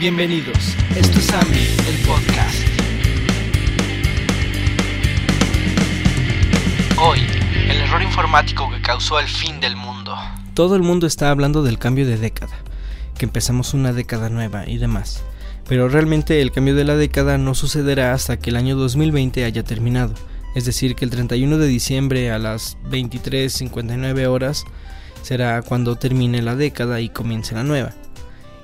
Bienvenidos, 0.00 0.56
esto 0.96 1.18
es 1.18 1.30
Ami, 1.30 1.58
el 1.86 2.06
podcast. 2.06 2.56
Hoy, 6.96 7.18
el 7.68 7.76
error 7.82 8.00
informático 8.00 8.70
que 8.70 8.80
causó 8.80 9.20
el 9.20 9.26
fin 9.26 9.60
del 9.60 9.76
mundo. 9.76 10.16
Todo 10.54 10.74
el 10.74 10.82
mundo 10.82 11.06
está 11.06 11.30
hablando 11.30 11.62
del 11.62 11.78
cambio 11.78 12.06
de 12.06 12.16
década, 12.16 12.56
que 13.18 13.26
empezamos 13.26 13.74
una 13.74 13.92
década 13.92 14.30
nueva 14.30 14.66
y 14.66 14.78
demás. 14.78 15.22
Pero 15.68 15.90
realmente 15.90 16.40
el 16.40 16.50
cambio 16.50 16.74
de 16.74 16.84
la 16.84 16.96
década 16.96 17.36
no 17.36 17.54
sucederá 17.54 18.14
hasta 18.14 18.38
que 18.38 18.48
el 18.48 18.56
año 18.56 18.76
2020 18.76 19.44
haya 19.44 19.64
terminado. 19.64 20.14
Es 20.54 20.64
decir, 20.64 20.94
que 20.94 21.04
el 21.04 21.10
31 21.10 21.58
de 21.58 21.66
diciembre 21.66 22.30
a 22.30 22.38
las 22.38 22.78
23.59 22.84 24.26
horas 24.28 24.64
será 25.20 25.60
cuando 25.60 25.96
termine 25.96 26.40
la 26.40 26.56
década 26.56 27.02
y 27.02 27.10
comience 27.10 27.54
la 27.54 27.64
nueva. 27.64 27.92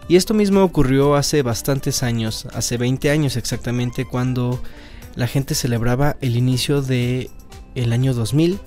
Y 0.08 0.16
esto 0.16 0.34
mismo 0.34 0.62
ocurrió 0.62 1.16
hace 1.16 1.42
bastantes 1.42 2.02
años, 2.02 2.46
hace 2.52 2.76
20 2.76 3.10
años 3.10 3.36
exactamente, 3.36 4.04
cuando 4.04 4.62
la 5.16 5.26
gente 5.26 5.54
celebraba 5.54 6.16
el 6.20 6.36
inicio 6.36 6.80
de 6.80 7.30
el 7.74 7.92
año 7.92 8.14
2000, 8.14 8.60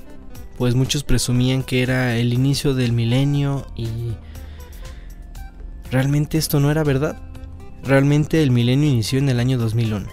pues 0.57 0.75
muchos 0.75 1.03
presumían 1.03 1.63
que 1.63 1.81
era 1.81 2.17
el 2.17 2.33
inicio 2.33 2.73
del 2.73 2.91
milenio 2.91 3.65
y 3.77 3.87
realmente 5.89 6.37
esto 6.37 6.59
no 6.59 6.69
era 6.69 6.83
verdad. 6.83 7.21
Realmente 7.83 8.43
el 8.43 8.51
milenio 8.51 8.89
inició 8.89 9.19
en 9.19 9.29
el 9.29 9.39
año 9.39 9.57
2001. 9.57 10.07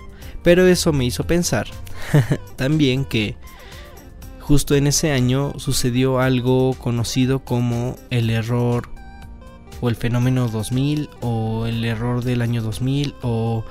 Pero 0.44 0.64
eso 0.66 0.92
me 0.92 1.04
hizo 1.04 1.26
pensar 1.26 1.66
también 2.56 3.04
que 3.04 3.36
justo 4.38 4.76
en 4.76 4.86
ese 4.86 5.10
año 5.10 5.54
sucedió 5.58 6.20
algo 6.20 6.74
conocido 6.74 7.40
como 7.40 7.96
el 8.10 8.30
error 8.30 8.95
o 9.80 9.88
el 9.88 9.96
fenómeno 9.96 10.48
2000 10.48 11.10
o 11.20 11.66
el 11.66 11.84
error 11.84 12.24
del 12.24 12.42
año 12.42 12.62
2000 12.62 13.14
o 13.22 13.64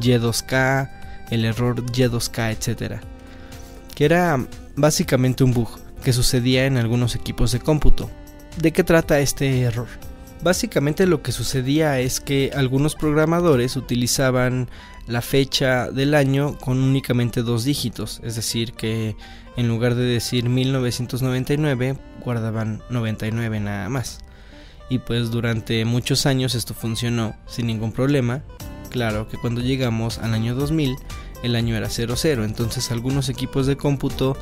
Y2K, 0.00 0.90
el 1.30 1.44
error 1.44 1.84
Y2K, 1.84 2.52
etcétera. 2.52 3.00
Que 3.94 4.04
era 4.04 4.46
básicamente 4.76 5.44
un 5.44 5.52
bug 5.52 5.68
que 6.04 6.12
sucedía 6.12 6.66
en 6.66 6.76
algunos 6.76 7.14
equipos 7.14 7.52
de 7.52 7.60
cómputo. 7.60 8.10
¿De 8.60 8.72
qué 8.72 8.84
trata 8.84 9.20
este 9.20 9.62
error? 9.62 9.88
Básicamente 10.42 11.06
lo 11.06 11.22
que 11.22 11.32
sucedía 11.32 11.98
es 11.98 12.20
que 12.20 12.52
algunos 12.54 12.94
programadores 12.94 13.76
utilizaban 13.76 14.68
la 15.06 15.22
fecha 15.22 15.90
del 15.90 16.14
año 16.14 16.58
con 16.58 16.82
únicamente 16.82 17.42
dos 17.42 17.64
dígitos, 17.64 18.20
es 18.22 18.36
decir, 18.36 18.72
que 18.72 19.16
en 19.56 19.68
lugar 19.68 19.94
de 19.94 20.04
decir 20.04 20.48
1999 20.48 21.96
guardaban 22.22 22.82
99 22.90 23.60
nada 23.60 23.88
más 23.88 24.25
y 24.88 24.98
pues 24.98 25.30
durante 25.30 25.84
muchos 25.84 26.26
años 26.26 26.54
esto 26.54 26.74
funcionó 26.74 27.34
sin 27.46 27.66
ningún 27.66 27.92
problema. 27.92 28.42
Claro 28.90 29.28
que 29.28 29.36
cuando 29.36 29.60
llegamos 29.60 30.18
al 30.18 30.34
año 30.34 30.54
2000 30.54 30.96
el 31.42 31.54
año 31.54 31.76
era 31.76 31.90
00, 31.90 32.44
entonces 32.44 32.90
algunos 32.90 33.28
equipos 33.28 33.66
de 33.66 33.76
cómputo 33.76 34.36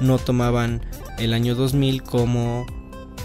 no 0.00 0.18
tomaban 0.18 0.84
el 1.18 1.32
año 1.32 1.54
2000 1.54 2.02
como 2.02 2.66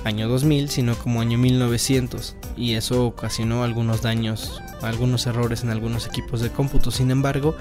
año 0.06 0.30
2000, 0.30 0.70
sino 0.70 0.96
como 0.96 1.22
año 1.22 1.38
1900 1.38 2.36
y 2.56 2.74
eso 2.74 3.06
ocasionó 3.06 3.64
algunos 3.64 4.02
daños, 4.02 4.62
algunos 4.82 5.26
errores 5.28 5.64
en 5.64 5.70
algunos 5.70 6.08
equipos 6.08 6.42
de 6.42 6.50
cómputo. 6.50 6.92
Sin 6.92 7.12
embargo, 7.12 7.56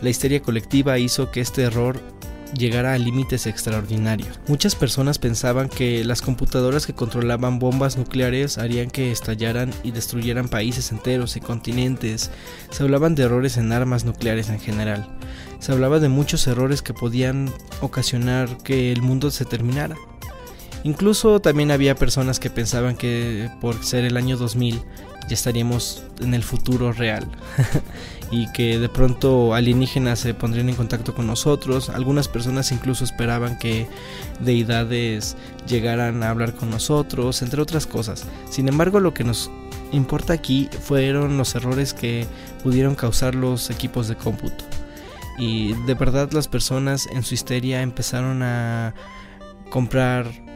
la 0.00 0.10
histeria 0.10 0.40
colectiva 0.40 0.98
hizo 0.98 1.30
que 1.30 1.40
este 1.40 1.62
error 1.62 2.00
llegara 2.54 2.94
a 2.94 2.98
límites 2.98 3.46
extraordinarios. 3.46 4.40
Muchas 4.46 4.74
personas 4.74 5.18
pensaban 5.18 5.68
que 5.68 6.04
las 6.04 6.22
computadoras 6.22 6.86
que 6.86 6.94
controlaban 6.94 7.58
bombas 7.58 7.96
nucleares 7.96 8.58
harían 8.58 8.90
que 8.90 9.10
estallaran 9.10 9.72
y 9.82 9.90
destruyeran 9.90 10.48
países 10.48 10.92
enteros 10.92 11.36
y 11.36 11.40
continentes. 11.40 12.30
Se 12.70 12.82
hablaban 12.82 13.14
de 13.14 13.24
errores 13.24 13.56
en 13.56 13.72
armas 13.72 14.04
nucleares 14.04 14.48
en 14.48 14.60
general. 14.60 15.06
Se 15.58 15.72
hablaba 15.72 15.98
de 15.98 16.08
muchos 16.08 16.46
errores 16.46 16.82
que 16.82 16.94
podían 16.94 17.52
ocasionar 17.80 18.58
que 18.58 18.92
el 18.92 19.02
mundo 19.02 19.30
se 19.30 19.44
terminara. 19.44 19.96
Incluso 20.84 21.40
también 21.40 21.70
había 21.70 21.96
personas 21.96 22.38
que 22.38 22.50
pensaban 22.50 22.96
que 22.96 23.50
por 23.60 23.84
ser 23.84 24.04
el 24.04 24.16
año 24.16 24.36
2000 24.36 24.80
ya 25.28 25.34
estaríamos 25.34 26.02
en 26.20 26.34
el 26.34 26.42
futuro 26.42 26.92
real 26.92 27.28
y 28.30 28.50
que 28.52 28.78
de 28.78 28.88
pronto 28.88 29.54
alienígenas 29.54 30.20
se 30.20 30.34
pondrían 30.34 30.68
en 30.68 30.74
contacto 30.74 31.14
con 31.14 31.26
nosotros. 31.26 31.90
Algunas 31.90 32.28
personas 32.28 32.72
incluso 32.72 33.04
esperaban 33.04 33.58
que 33.58 33.86
deidades 34.40 35.36
llegaran 35.66 36.22
a 36.22 36.30
hablar 36.30 36.54
con 36.54 36.70
nosotros, 36.70 37.42
entre 37.42 37.62
otras 37.62 37.86
cosas. 37.86 38.24
Sin 38.50 38.68
embargo, 38.68 39.00
lo 39.00 39.14
que 39.14 39.24
nos 39.24 39.50
importa 39.92 40.32
aquí 40.32 40.68
fueron 40.82 41.38
los 41.38 41.54
errores 41.54 41.94
que 41.94 42.26
pudieron 42.62 42.94
causar 42.94 43.34
los 43.34 43.70
equipos 43.70 44.08
de 44.08 44.16
cómputo. 44.16 44.64
Y 45.38 45.74
de 45.86 45.94
verdad 45.94 46.32
las 46.32 46.48
personas 46.48 47.06
en 47.12 47.22
su 47.22 47.34
histeria 47.34 47.82
empezaron 47.82 48.42
a 48.42 48.94
comprar 49.70 50.47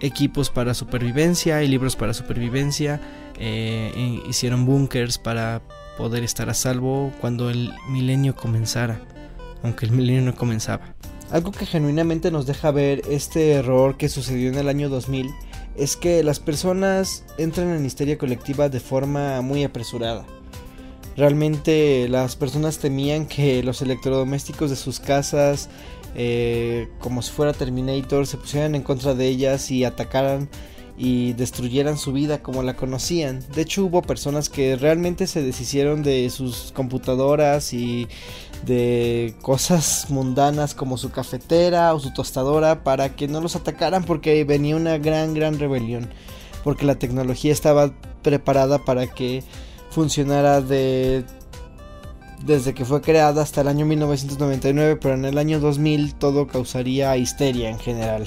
equipos 0.00 0.50
para 0.50 0.74
supervivencia 0.74 1.62
y 1.62 1.68
libros 1.68 1.96
para 1.96 2.14
supervivencia 2.14 3.00
eh, 3.38 4.20
hicieron 4.28 4.66
bunkers 4.66 5.18
para 5.18 5.62
poder 5.96 6.24
estar 6.24 6.48
a 6.48 6.54
salvo 6.54 7.12
cuando 7.20 7.50
el 7.50 7.72
milenio 7.88 8.36
comenzara, 8.36 9.00
aunque 9.62 9.86
el 9.86 9.92
milenio 9.92 10.22
no 10.22 10.34
comenzaba. 10.34 10.94
Algo 11.30 11.52
que 11.52 11.66
genuinamente 11.66 12.30
nos 12.30 12.46
deja 12.46 12.70
ver 12.70 13.02
este 13.10 13.52
error 13.52 13.96
que 13.96 14.08
sucedió 14.08 14.48
en 14.48 14.54
el 14.56 14.68
año 14.68 14.88
2000 14.88 15.28
es 15.76 15.96
que 15.96 16.22
las 16.22 16.40
personas 16.40 17.24
entran 17.36 17.68
en 17.68 17.84
histeria 17.84 18.16
colectiva 18.18 18.68
de 18.68 18.80
forma 18.80 19.40
muy 19.42 19.62
apresurada. 19.64 20.24
Realmente 21.16 22.08
las 22.08 22.36
personas 22.36 22.78
temían 22.78 23.26
que 23.26 23.62
los 23.62 23.82
electrodomésticos 23.82 24.70
de 24.70 24.76
sus 24.76 25.00
casas, 25.00 25.68
eh, 26.20 26.88
como 26.98 27.22
si 27.22 27.30
fuera 27.30 27.52
Terminator, 27.52 28.26
se 28.26 28.38
pusieran 28.38 28.74
en 28.74 28.82
contra 28.82 29.14
de 29.14 29.28
ellas 29.28 29.70
y 29.70 29.84
atacaran 29.84 30.48
y 30.96 31.32
destruyeran 31.34 31.96
su 31.96 32.12
vida 32.12 32.42
como 32.42 32.64
la 32.64 32.74
conocían. 32.74 33.44
De 33.54 33.62
hecho 33.62 33.84
hubo 33.84 34.02
personas 34.02 34.48
que 34.48 34.74
realmente 34.74 35.28
se 35.28 35.42
deshicieron 35.42 36.02
de 36.02 36.28
sus 36.30 36.72
computadoras 36.72 37.72
y 37.72 38.08
de 38.66 39.36
cosas 39.42 40.06
mundanas 40.10 40.74
como 40.74 40.98
su 40.98 41.10
cafetera 41.10 41.94
o 41.94 42.00
su 42.00 42.12
tostadora 42.12 42.82
para 42.82 43.14
que 43.14 43.28
no 43.28 43.40
los 43.40 43.54
atacaran 43.54 44.02
porque 44.02 44.42
venía 44.42 44.74
una 44.74 44.98
gran 44.98 45.34
gran 45.34 45.60
rebelión. 45.60 46.08
Porque 46.64 46.84
la 46.84 46.96
tecnología 46.96 47.52
estaba 47.52 47.92
preparada 48.22 48.84
para 48.84 49.06
que 49.06 49.44
funcionara 49.90 50.60
de 50.62 51.24
desde 52.44 52.74
que 52.74 52.84
fue 52.84 53.00
creada 53.00 53.42
hasta 53.42 53.60
el 53.60 53.68
año 53.68 53.86
1999, 53.86 54.96
pero 54.96 55.14
en 55.14 55.24
el 55.24 55.38
año 55.38 55.60
2000 55.60 56.14
todo 56.14 56.46
causaría 56.46 57.16
histeria 57.16 57.70
en 57.70 57.78
general. 57.78 58.26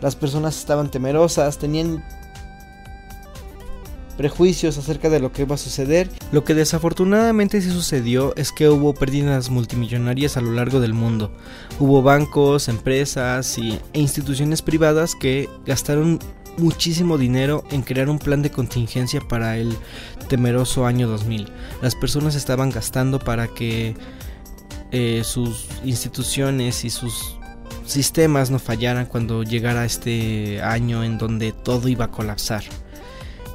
Las 0.00 0.16
personas 0.16 0.58
estaban 0.58 0.90
temerosas, 0.90 1.58
tenían 1.58 2.02
prejuicios 4.20 4.76
acerca 4.76 5.08
de 5.08 5.18
lo 5.18 5.32
que 5.32 5.42
iba 5.42 5.54
a 5.54 5.58
suceder. 5.58 6.10
Lo 6.30 6.44
que 6.44 6.54
desafortunadamente 6.54 7.62
sí 7.62 7.70
sucedió 7.70 8.34
es 8.36 8.52
que 8.52 8.68
hubo 8.68 8.92
pérdidas 8.92 9.48
multimillonarias 9.48 10.36
a 10.36 10.42
lo 10.42 10.52
largo 10.52 10.78
del 10.78 10.92
mundo. 10.92 11.32
Hubo 11.78 12.02
bancos, 12.02 12.68
empresas 12.68 13.56
y, 13.56 13.78
e 13.94 14.00
instituciones 14.00 14.60
privadas 14.60 15.14
que 15.14 15.48
gastaron 15.64 16.18
muchísimo 16.60 17.18
dinero 17.18 17.64
en 17.70 17.82
crear 17.82 18.08
un 18.08 18.18
plan 18.18 18.42
de 18.42 18.50
contingencia 18.50 19.20
para 19.20 19.56
el 19.56 19.76
temeroso 20.28 20.86
año 20.86 21.08
2000. 21.08 21.48
Las 21.82 21.94
personas 21.94 22.34
estaban 22.34 22.70
gastando 22.70 23.18
para 23.18 23.48
que 23.48 23.94
eh, 24.92 25.22
sus 25.24 25.66
instituciones 25.84 26.84
y 26.84 26.90
sus 26.90 27.36
sistemas 27.86 28.50
no 28.50 28.58
fallaran 28.58 29.06
cuando 29.06 29.42
llegara 29.42 29.84
este 29.84 30.62
año 30.62 31.02
en 31.02 31.18
donde 31.18 31.52
todo 31.52 31.88
iba 31.88 32.06
a 32.06 32.10
colapsar. 32.10 32.62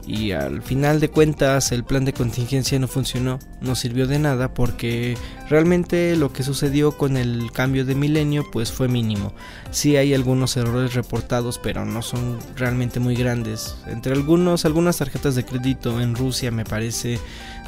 Y 0.08 0.32
al 0.32 0.62
final 0.62 1.00
de 1.00 1.10
cuentas 1.10 1.72
el 1.72 1.84
plan 1.84 2.06
de 2.06 2.14
contingencia 2.14 2.78
no 2.78 2.88
funcionó, 2.88 3.40
no 3.62 3.74
sirvió 3.74 4.06
de 4.06 4.20
nada 4.20 4.54
porque 4.54 5.18
realmente 5.50 6.16
lo 6.16 6.32
que 6.32 6.44
sucedió 6.44 6.92
con 6.92 7.18
el 7.18 7.52
cambio 7.52 7.86
de 7.86 7.96
milenio 7.96 8.46
pues 8.52 8.72
fue 8.72 8.88
mínimo. 8.88 9.34
Sí 9.72 9.98
hay 9.98 10.14
algunos 10.14 10.58
errores 10.58 10.94
reportados 10.94 11.60
pero 11.62 11.86
no 11.86 12.04
son 12.04 12.38
realmente 12.56 13.00
muy 13.00 13.16
grandes. 13.16 13.78
Entre 13.88 14.14
algunos, 14.14 14.66
algunas 14.66 14.98
tarjetas 14.98 15.34
de 15.36 15.46
crédito 15.46 16.00
en 16.00 16.16
Rusia 16.16 16.52
me 16.52 16.66
parece 16.66 17.20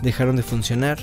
dejaron 0.04 0.36
de 0.36 0.44
funcionar 0.44 1.00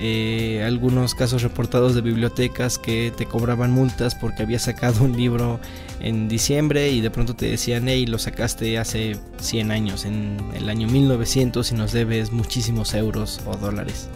eh, 0.00 0.62
algunos 0.64 1.14
casos 1.14 1.42
reportados 1.42 1.94
de 1.94 2.02
bibliotecas 2.02 2.78
que 2.78 3.12
te 3.16 3.26
cobraban 3.26 3.72
multas 3.72 4.14
porque 4.14 4.44
habías 4.44 4.62
sacado 4.62 5.04
un 5.04 5.16
libro 5.16 5.58
en 6.00 6.28
diciembre 6.28 6.90
y 6.90 7.00
de 7.00 7.10
pronto 7.10 7.34
te 7.34 7.46
decían, 7.46 7.88
hey, 7.88 8.06
lo 8.06 8.18
sacaste 8.18 8.78
hace 8.78 9.16
100 9.40 9.72
años, 9.72 10.04
en 10.04 10.36
el 10.54 10.68
año 10.68 10.86
1900 10.86 11.72
y 11.72 11.74
nos 11.74 11.92
debes 11.92 12.32
muchísimos 12.32 12.94
euros 12.94 13.40
o 13.46 13.56
dólares. 13.56 14.08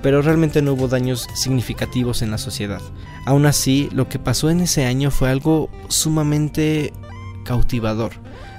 Pero 0.00 0.22
realmente 0.22 0.62
no 0.62 0.72
hubo 0.72 0.88
daños 0.88 1.26
significativos 1.34 2.22
en 2.22 2.30
la 2.30 2.38
sociedad. 2.38 2.80
Aún 3.26 3.44
así, 3.46 3.88
lo 3.92 4.08
que 4.08 4.18
pasó 4.18 4.48
en 4.48 4.60
ese 4.60 4.86
año 4.86 5.10
fue 5.10 5.28
algo 5.28 5.68
sumamente 5.88 6.92
cautivador. 7.44 8.12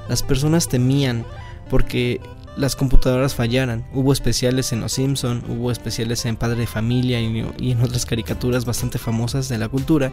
Las 0.09 0.21
personas 0.21 0.67
temían 0.67 1.25
porque 1.69 2.19
las 2.59 2.75
computadoras 2.75 3.35
fallaran. 3.35 3.85
Hubo 3.93 4.11
especiales 4.11 4.73
en 4.73 4.81
Los 4.81 4.91
Simpson, 4.93 5.43
hubo 5.47 5.71
especiales 5.71 6.25
en 6.25 6.35
Padre 6.35 6.61
de 6.61 6.67
Familia 6.67 7.21
y, 7.21 7.71
en 7.71 7.81
otras 7.81 8.05
caricaturas 8.05 8.65
bastante 8.65 8.99
famosas 8.99 9.47
de 9.47 9.57
la 9.57 9.69
cultura 9.69 10.11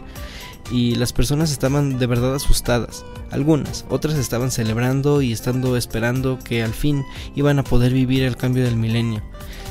y 0.71 0.95
las 0.95 1.11
personas 1.11 1.51
estaban 1.51 1.99
de 1.99 2.07
verdad 2.07 2.35
asustadas. 2.35 3.03
Algunas, 3.31 3.85
otras 3.89 4.15
estaban 4.15 4.49
celebrando 4.51 5.21
y 5.21 5.33
estando 5.33 5.75
esperando 5.75 6.39
que 6.39 6.63
al 6.63 6.73
fin 6.73 7.03
iban 7.35 7.59
a 7.59 7.63
poder 7.63 7.91
vivir 7.91 8.23
el 8.23 8.37
cambio 8.37 8.63
del 8.63 8.77
milenio. 8.77 9.21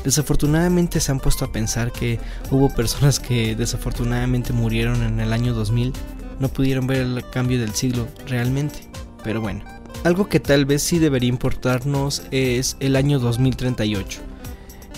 Desafortunadamente 0.05 1.01
se 1.01 1.11
han 1.11 1.21
puesto 1.21 1.47
a 1.47 1.53
pensar 1.53 1.93
que 1.93 2.21
hubo 2.51 2.69
personas 2.69 3.21
que 3.21 3.57
desafortunadamente 3.57 4.53
murieron 4.53 5.03
en 5.03 5.19
el 5.21 5.33
año 5.33 5.55
2000, 5.55 5.93
no 6.39 6.49
pudieron 6.49 6.87
ver 6.87 6.99
el 6.99 7.25
cambio 7.31 7.59
del 7.59 7.75
siglo 7.75 8.07
realmente, 8.27 8.81
pero 9.25 9.41
bueno. 9.41 9.76
Algo 10.05 10.29
que 10.29 10.41
tal 10.41 10.65
vez 10.67 10.83
sí 10.83 10.99
debería 10.99 11.29
importarnos 11.29 12.23
es 12.31 12.77
el 12.81 12.97
año 12.97 13.19
2038, 13.19 14.21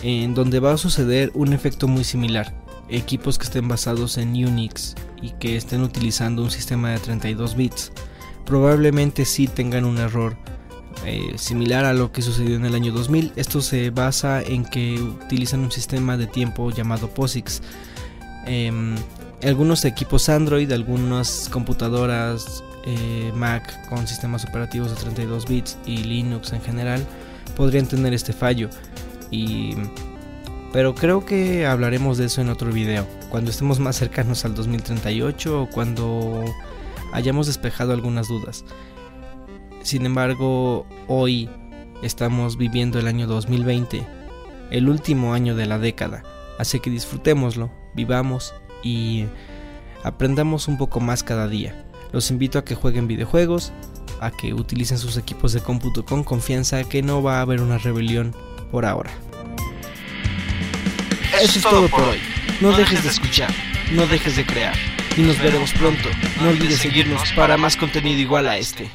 en 0.03 0.35
donde 0.35 0.61
va 0.61 0.73
a 0.73 0.79
suceder 0.79 1.31
un 1.35 1.53
efecto 1.53 1.89
muy 1.89 2.05
similar. 2.05 2.55
Equipos 2.89 3.39
que 3.39 3.45
estén 3.45 3.69
basados 3.69 4.19
en 4.19 4.31
Unix 4.31 4.95
y 5.23 5.31
que 5.31 5.57
estén 5.57 5.83
utilizando 5.83 6.43
un 6.43 6.51
sistema 6.51 6.91
de 6.91 6.99
32 6.99 7.57
bits 7.57 7.93
probablemente 8.49 9.27
sí 9.27 9.47
tengan 9.47 9.85
un 9.85 9.99
error 9.99 10.35
eh, 11.05 11.35
similar 11.37 11.85
a 11.85 11.93
lo 11.93 12.13
que 12.13 12.23
sucedió 12.23 12.57
en 12.57 12.65
el 12.65 12.75
año 12.75 12.93
2000. 12.93 13.33
Esto 13.37 13.61
se 13.61 13.91
basa 13.91 14.43
en 14.43 14.65
que 14.65 14.95
utilizan 14.95 15.61
un 15.61 15.71
sistema 15.71 16.17
de 16.17 16.27
tiempo 16.27 16.71
llamado 16.71 17.09
POSIX. 17.09 17.63
Em, 18.47 18.97
algunos 19.43 19.85
equipos 19.85 20.31
Android, 20.31 20.73
algunas 20.73 21.51
computadoras 21.53 22.65
eh, 22.89 23.33
Mac 23.35 23.87
con 23.91 24.07
sistemas 24.07 24.47
operativos 24.47 24.89
de 24.91 24.97
32 24.97 25.47
bits 25.47 25.77
y 25.85 25.99
Linux 25.99 26.55
en 26.55 26.63
general 26.63 27.05
podrían 27.55 27.87
tener 27.87 28.15
este 28.15 28.33
fallo. 28.33 28.71
Y, 29.31 29.75
pero 30.73 30.95
creo 30.95 31.27
que 31.27 31.67
hablaremos 31.67 32.17
de 32.17 32.25
eso 32.25 32.41
en 32.41 32.49
otro 32.49 32.73
video, 32.73 33.07
cuando 33.29 33.51
estemos 33.51 33.79
más 33.79 33.97
cercanos 33.97 34.47
al 34.47 34.55
2038 34.55 35.63
o 35.63 35.69
cuando 35.69 36.43
hayamos 37.13 37.47
despejado 37.47 37.93
algunas 37.93 38.29
dudas. 38.29 38.65
Sin 39.83 40.07
embargo, 40.07 40.87
hoy 41.09 41.51
estamos 42.03 42.57
viviendo 42.57 42.99
el 42.99 43.07
año 43.07 43.27
2020, 43.27 44.07
el 44.71 44.89
último 44.89 45.35
año 45.35 45.55
de 45.55 45.67
la 45.67 45.79
década, 45.79 46.23
así 46.59 46.81
que 46.81 46.89
disfrutémoslo, 46.89 47.71
vivamos 47.95 48.55
y 48.83 49.27
aprendamos 50.05 50.69
un 50.69 50.79
poco 50.79 51.01
más 51.01 51.23
cada 51.23 51.49
día. 51.49 51.88
Los 52.13 52.31
invito 52.31 52.59
a 52.59 52.65
que 52.65 52.75
jueguen 52.75 53.07
videojuegos, 53.07 53.73
a 54.21 54.31
que 54.31 54.55
utilicen 54.55 54.99
sus 54.99 55.17
equipos 55.17 55.53
de 55.53 55.61
cómputo 55.61 56.05
con 56.05 56.25
confianza 56.25 56.85
que 56.85 57.03
no 57.03 57.23
va 57.23 57.39
a 57.39 57.43
haber 57.43 57.61
una 57.61 57.79
rebelión 57.79 58.35
por 58.71 58.85
ahora. 58.85 59.11
Eso 61.41 61.59
es 61.59 61.63
todo 61.63 61.89
por 61.89 62.01
hoy. 62.01 62.19
No 62.61 62.77
dejes 62.77 63.03
de 63.03 63.11
escuchar, 63.11 63.51
no 63.93 64.07
dejes 64.07 64.37
de 64.37 64.45
crear. 64.45 64.75
Y 65.17 65.23
nos 65.23 65.39
veremos 65.39 65.73
pronto. 65.73 66.09
No 66.41 66.49
olvides 66.49 66.79
seguirnos 66.79 67.33
para 67.33 67.57
más 67.57 67.77
contenido 67.77 68.21
igual 68.21 68.49
a 68.49 68.57
este. 68.57 68.91